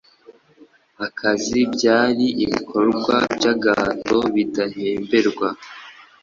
Akazi 1.05 1.59
byari 1.73 2.25
Ibikorwa 2.43 3.15
byagahato 3.35 4.17
bidahemberwa 4.33 5.47